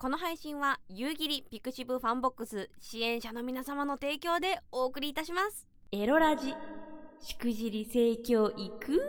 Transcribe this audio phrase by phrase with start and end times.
[0.00, 5.68] この配信は夕霧 pixiv FANBOX 支援者の皆様の提供でお送りいたします。
[5.92, 6.54] エロラジ
[7.20, 9.02] しくじり盛況いく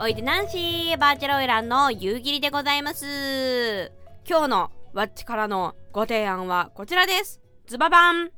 [0.00, 3.92] おいでナンシーバーチャルオイランの夕霧でございます。
[4.26, 7.42] 今日のわっちからのご提案はこちらです。
[7.66, 8.30] ズババン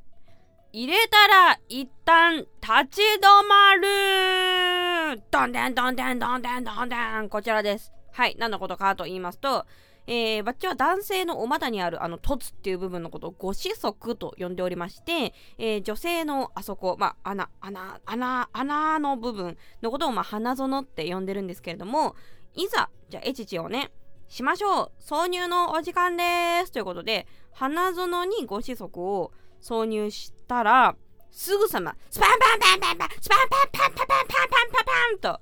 [0.72, 2.46] 入れたら一旦立
[2.90, 7.92] ち止まるドンデンドンデンドンデンドンデンこちらです。
[8.12, 8.36] はい。
[8.38, 9.66] 何のことかと言いますと、
[10.06, 22.14] えー、バッチは男性のお股にあるあの凸っていう部分のことをご子息と呼んでおりまして、えー、女性のあそこ、まあ、穴、穴、穴、穴の部分のことを、まあ、花園って呼んでるんですけれども、
[22.54, 23.90] いざ、じゃあ、エチチをね、
[24.28, 29.32] しましょう挿入のお時間ですということで、花園にご子息を
[29.62, 30.96] 挿入したら、
[31.30, 35.40] すぐさま、スパンパンパンパンパン、スパンパンパンパンパンパンパンパンパンと、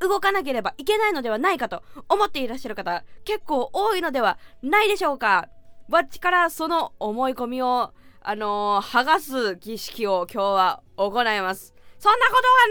[0.00, 5.48] 動かなければいけないのではないかと思っていらっしゃる方、結構多いのではないでしょうか。
[5.88, 11.74] わっちからその思い込みを、あのー、剥がす儀式を今日は行います。
[11.98, 12.66] そんなことは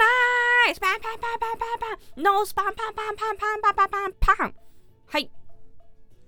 [0.66, 4.56] ないスパンパンパンパンパンパンノースパンパンパンパンパンパンパンパンパン
[5.06, 5.32] はい。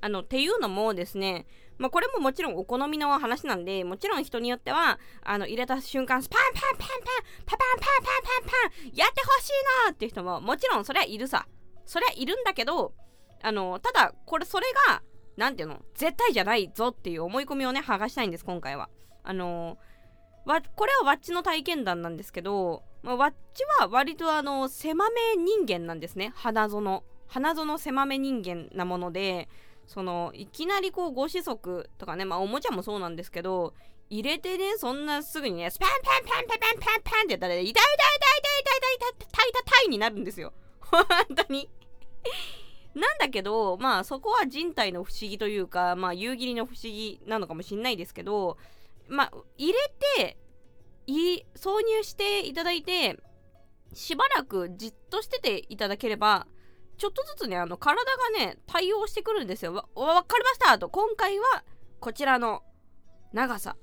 [0.01, 1.47] あの、っていうのもですね、
[1.81, 6.87] まあ、これももちろんお好みの話なんで、もちろん人によっては、あの、入れた瞬間、スパンパンパンパン、
[7.43, 9.51] パパンパンパンパンパン、やってほしい
[9.87, 11.47] なっていう人も、もちろんそりゃいるさ。
[11.87, 12.93] そりゃいるんだけど、
[13.41, 15.01] あの、ただ、これ、それが、
[15.37, 18.87] なんていうの、絶対じゃないぞっていう思い込みをね、剥がしたいんです、今回は。
[19.23, 19.79] あの
[20.45, 26.31] わ、これはワッチの体験談なんですけど、まあ、ワッチは割とあの、狭め人間なんですね。
[26.35, 27.03] 花園。
[27.27, 29.49] 花園狭め人間なもので、
[29.91, 33.73] そのいきなりこうご子息とかねまあおもちゃもそうなんですけど
[34.09, 37.89] 入れてねそんなすぐにねスパンパンパンパンパンパンパンってやったら、ね、痛い痛い痛い
[38.39, 40.53] 痛い痛い痛い痛い痛い痛いになるんですよ。
[40.79, 41.03] 本
[41.35, 41.69] 当に。
[42.95, 48.57] なんだけどまあそこは人体の不思議というかまあ夕霧の不思議なのかもしんないですけど
[49.09, 50.37] まあ入れて
[51.07, 53.19] い挿入していただいて
[53.93, 56.47] しばらくじっとしてていただければ
[57.01, 59.73] ちょっとずつね、あの、体がね、対応してくるんですよ。
[59.73, 60.77] わ、わかりました？
[60.77, 61.63] と、今回は、
[61.99, 62.61] こちらの
[63.33, 63.75] 長さ、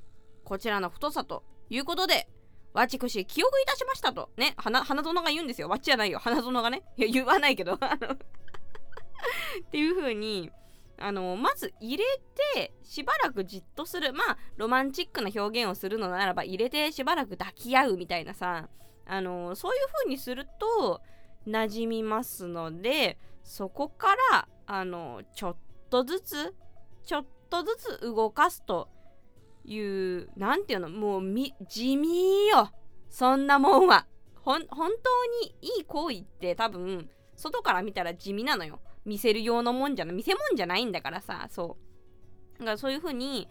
[0.45, 2.29] こちらの太さということで、
[2.75, 4.13] わちくし、記憶いたしました？
[4.13, 4.31] と。
[4.37, 5.69] ね、花、花園が言うんですよ。
[5.69, 6.21] わっちじゃないよ。
[6.21, 6.85] 花園がね。
[6.97, 7.75] いや、言わないけど。
[7.75, 7.79] っ
[9.73, 10.53] ていう風に、
[11.01, 12.05] あの、まず入れ
[12.55, 14.13] て、しばらくじっとする。
[14.13, 18.69] まあ、ロマンチックな表現をするのならば、入れてしばらく抱き合うみたいなさ、
[19.07, 21.03] あの、そういう風にすると、
[21.49, 25.57] 馴染みますのでそこからあのちょっ
[25.91, 26.55] とずつ
[27.05, 28.89] ちょっとずつ動かすと
[29.65, 31.23] いう何ていうのもう
[31.69, 32.71] 地味よ
[33.09, 34.07] そんなもんは。
[34.43, 34.87] 本当
[35.43, 38.81] にいい行為って多分外から見たら地味なのよ。
[39.05, 41.77] 見せる用のもんじゃない見せもんじゃないんだからさそ
[42.57, 42.59] う。
[42.61, 43.49] だからそういう風に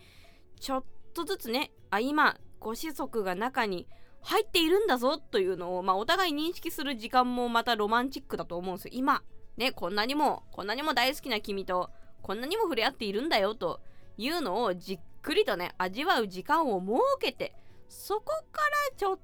[0.60, 0.84] ちょっ
[1.14, 3.88] とずつねあ今ご子息が中に
[4.28, 8.92] 入っているんだぞというのを、まあ、お互い認識する時間もまたロマンチックだと思うんですよ。
[8.94, 9.24] 今、
[9.56, 11.90] ね、こんなにも、こんなにも大好きな君と、
[12.22, 13.80] こんなにも触れ合っているんだよと
[14.18, 17.56] いうのをじっくりとね、味わう時間を設けて、
[17.88, 18.62] そこか
[18.92, 19.20] らちょっ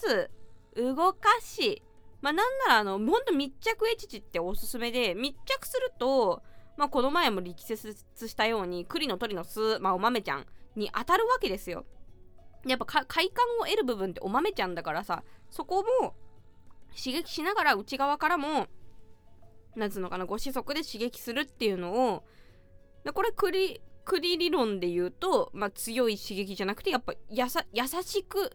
[0.00, 0.30] とず
[0.74, 1.80] つ動かし、
[2.20, 6.42] まあ、なんなら、あの、ほんと密着エチチっておすすめで、密着すると、
[6.76, 7.94] まあ、この前も力説
[8.26, 11.84] したように、栗の鳥の巣、まあ、お豆ちゃんに当たるわけですよ。
[12.66, 16.14] やっぱ快感を得る部分ってお豆ちゃんだからさそこも
[16.96, 18.66] 刺激しながら内側からも
[19.74, 22.24] なんつうのかなご子息で刺激するっていうのを
[23.04, 28.52] でこれ栗栗理論で言うと、まあ、強い刺激じゃなくてやっぱやさ優しく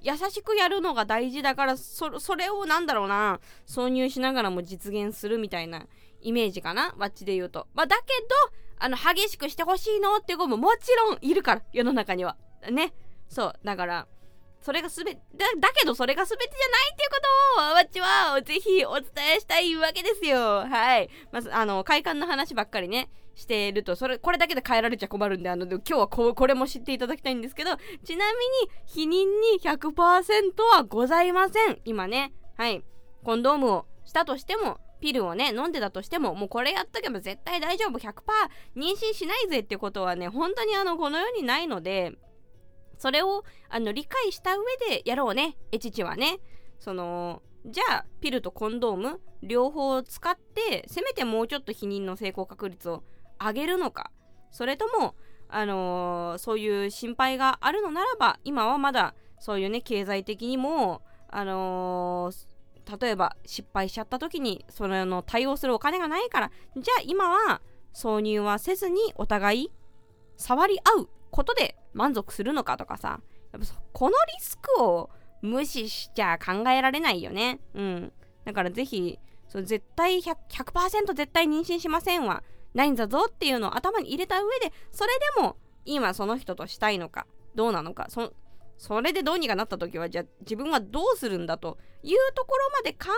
[0.00, 5.86] 優しくやるのが大事だからそそれをなんだろうな挿入しながらも実現するみたいな
[6.20, 8.02] イメージかなわっちで言うと、まあ、だけ
[8.50, 12.36] どあの激しくしてほしいのっていう子ももちろんいるから世の中には。
[12.70, 12.92] ね。
[13.28, 14.06] そうだから
[14.64, 15.20] それがすべだ
[15.60, 17.20] だけどそれが全てじゃないっていうこ
[17.52, 20.38] とをわっちはぜひお伝えしたいわけですよ。
[20.66, 21.10] はい。
[21.32, 27.72] まずあの快感の話ばっかりねしているとそれこれだけで変えられちゃ困るんであの今日はここれも知っていただきたいんですけど
[28.04, 29.92] ちなみに否認に100%
[30.72, 31.78] はございません。
[31.84, 32.32] 今ね。
[32.56, 32.82] はい。
[33.22, 37.98] コンドームをしたとしてもピルをね飲んでたとしてももうこれやっとけば絶対大丈夫。
[37.98, 38.14] 100%
[38.76, 42.14] 妊娠しないぜってことはね本当にあのこの世にないので
[42.98, 45.56] それをあの理解した上でやろうね。
[45.72, 46.38] エチチはね。
[46.78, 53.04] そのじゃあピルとコンドーム両方使ってせめてもうちょっと避妊の成功確率を
[53.40, 54.10] 上げるのか。
[54.50, 55.14] それとも
[55.48, 67.60] あのー、そういう心配があるのならば今はまだそういうね経済的にもあのー、例えば失敗しちゃった時にそれの対応するお金がないからじゃあ今は
[67.94, 69.70] 挿入はせずにお互い
[70.36, 71.08] 触り合う。
[71.34, 73.20] ことで満足するのかとかさ
[73.52, 75.10] やっぱこのリスクを
[75.42, 78.12] 無視しちゃ考えられないよねうん
[78.44, 79.18] だからぜひ
[79.52, 87.26] 絶対 100%, 100絶対妊娠しませんわないんだぞっていうのを頭に入れた上でそれでも今その人としたいのか
[87.56, 88.32] どうなのかそ
[88.78, 93.08] それでどうにかなった時はじゃあ自分はどうするんだというところまで考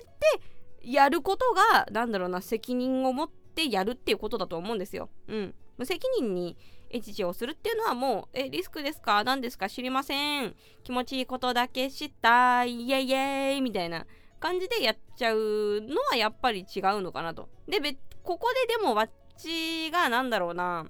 [0.00, 0.40] え
[0.80, 5.10] てやることがなんだろうな責任を持ってやるっていうことだと思うんですよ。
[5.28, 5.54] うん。
[5.84, 6.56] 責任に
[6.90, 9.22] エチチをするっていうのはもう、え、リスクですか？
[9.24, 9.68] 何ですか？
[9.68, 10.54] 知りません。
[10.82, 12.82] 気持ちいいことだけしたい。
[12.82, 14.06] イエイイエイみたいな
[14.40, 17.48] 感じでやっちゃうのはやっぱり違うのかなと。
[17.68, 17.78] で、
[18.22, 20.86] ここででもわっちがなんだろうな、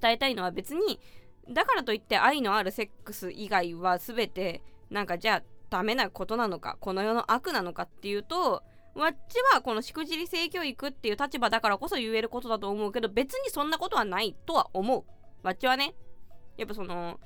[0.00, 0.98] 伝えたいのは別に
[1.50, 8.62] だからといって愛のあるセックス以外は全てなんかじゃあダメなことなのかこの世の悪なのかっていうと
[8.94, 15.04] わっちはこのしくじり性教育っていう立場だからこそ言えることだと思うけど別にそんなことはないとは思う。
[15.42, 15.94] わっちはね
[16.56, 17.18] やっぱその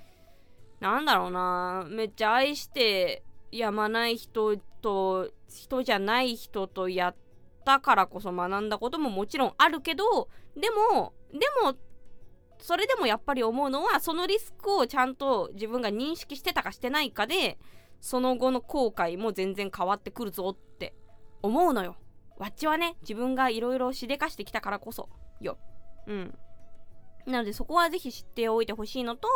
[0.81, 7.17] なんだろうなめっちゃ愛してやまない人と人じゃない人とやっ
[7.65, 11.77] たからこそ学んだことももちろんあるけどでもでも
[12.59, 17.59] それでもやっぱり思うのはそのリスクをちゃんと自分が認識してたかしてないかで
[18.01, 20.66] その後の後悔も全然変わってくるぞっ
[21.43, 21.97] 思うのよ。
[22.39, 25.09] わっちはね自分がいろいろしでかしてきたからこそ。
[25.41, 25.59] よ。
[26.07, 26.39] うん。
[27.27, 29.29] なのでそこはぜひ知っておいてほしいのと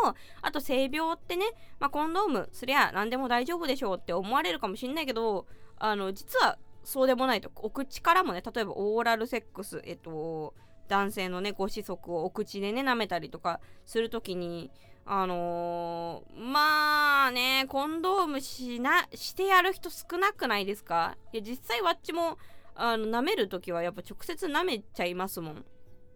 [0.43, 1.45] あと性病ってね、
[1.81, 7.51] まあ、コンドームすりゃ何でも大丈夫でしょうって思われるかもしんないけどあの実はそうでもないと。
[7.57, 10.55] お口からもね例えばオーラルセックスえっと
[10.89, 14.71] 男性のねご子息をお口でね舐めたりとかする時に
[15.07, 21.17] あのー、まあねコンドームしなしてやる人少なくないですか？
[21.33, 22.39] いや実際わっちも
[22.77, 25.65] あの舐める時はやっぱ直接舐めちゃいますもん。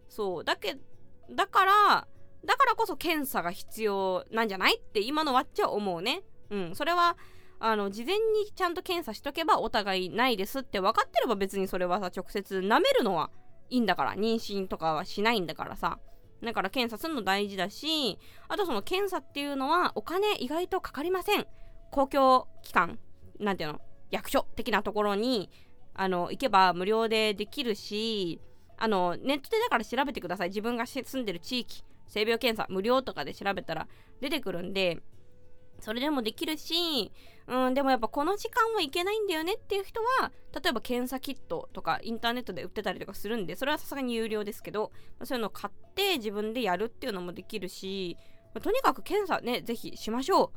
[0.09, 0.45] そう。
[0.45, 0.77] だけ
[1.31, 2.07] だから
[2.45, 6.23] だからこそ検査が必要なんじゃないって今のわっちは思うね。
[6.51, 6.75] うん。
[6.77, 7.17] それは
[7.59, 8.21] あの事前に
[8.55, 13.31] ちゃんと検査しとけばお互いないですって分かってれば別にそれはさ直接舐めるのは
[13.71, 15.99] いいんだから妊娠とかはしないんだからさ。
[16.45, 18.19] だから検査するの大事だし
[18.49, 21.47] あとその検査っていうのはお金意外とかかりません。
[21.91, 22.99] 公共機関
[23.39, 23.81] なんていうの
[24.11, 25.51] 役所的なところに
[25.95, 28.41] あの行けば無料でできるし
[28.77, 30.49] あのネットでだから調べてください。
[30.49, 33.87] 自分が住んでる地域性病検査無料とかで調べたら
[34.21, 35.01] 出てくるんで
[35.85, 37.13] それでもできるし
[37.47, 44.93] うん、でもやっぱこの時間はいけないんだよねっていう人は例えば検査キットとかインターネットで売ってたりとかするんでそれはさすがに有料ですけど、
[45.23, 48.17] そういうのを買って自分でやるっていうのもできるし、
[48.63, 50.51] とにかく検査ねぜひしましょう。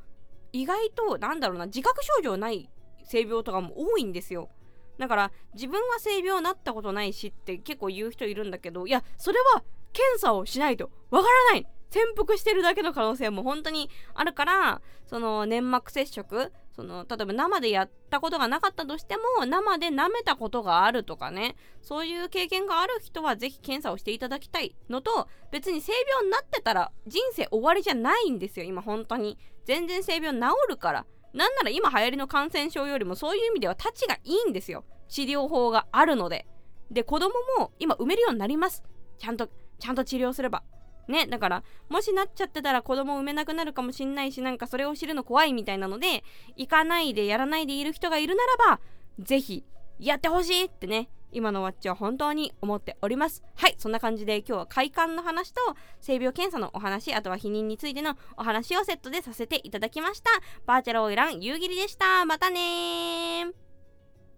[0.54, 2.70] 意外となんだろうな自覚症状ない
[3.04, 4.50] 性病とかも多いんですよ。
[4.98, 11.68] だから自分は性病になったことないしって結構言う人いるんだけどいやそれは検査をしないとわからない。
[11.90, 29.38] 潜伏してるだけの可能性も本当にあるからその粘膜接触その例えば生でやったことがなかったとしても生で舐めたことがあるとかねそういう経験がある人はぜひ検査をしていただきたいのと別に性病になってたら人生終わりじゃないんですよ今本当に。
[29.66, 30.40] 全然性病治
[30.70, 31.06] るから。
[31.34, 34.86] なんなら今流行りの感染症よりもそういう意味ではたちがいいんですよ。
[35.10, 36.48] 治療法があるので。
[36.90, 38.84] で子供も今産めるようになります。
[39.18, 40.64] ちゃんとちゃんと治療すれば。
[41.08, 46.24] ね、だから、もしなっちゃってたら子供産めなくなるかもしんないし、なんかそれを知るの怖いみたいなので、
[46.56, 48.82] 行かないでやらないでいる人がいるならば、
[49.20, 49.64] ぜひ、
[50.00, 53.44] やってほしいってね、今のワッチは本当に思っております。
[53.56, 55.62] はい、そんな感じで今日は快感の話と
[56.00, 60.30] 性病検査のお話、あとは避妊についてのお話をセットでさせていただきました。
[60.66, 62.26] バーチャルオイラン夕霧でした。
[62.26, 63.48] またね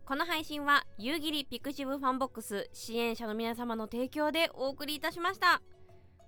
[0.05, 5.61] この配信は夕霧 pixiv FANBOX 支援者の皆様の提供でお送りいたしました。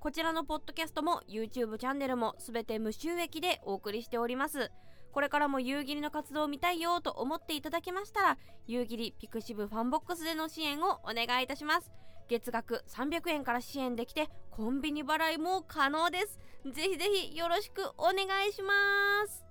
[0.02, 4.72] こちらのポッドキャストも YouTube チャンネルも全て無収益でお送りしております。
[5.12, 11.92] これからも夕霧の活動を見たいよと思っていただけましたら、夕霧 pixiv FANBOX での支援をお願いいたします。
[12.30, 16.40] 月額300円から支援できて、コンビニ払いも可能です。
[16.66, 18.74] ぜひぜひよろしくお願いしま
[19.28, 19.51] す。